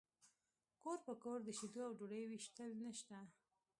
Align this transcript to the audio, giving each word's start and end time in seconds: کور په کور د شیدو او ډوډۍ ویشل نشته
کور 0.81 0.97
په 1.05 1.13
کور 1.23 1.39
د 1.43 1.49
شیدو 1.59 1.81
او 1.87 1.91
ډوډۍ 1.97 2.23
ویشل 2.25 2.69
نشته 2.83 3.17